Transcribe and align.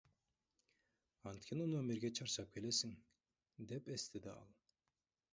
Анткени 1.31 1.67
номерге 1.73 2.09
чарчап 2.19 2.49
келесиң,— 2.55 2.95
деп 3.73 3.91
эстеди 3.97 4.33
ал. 4.33 4.49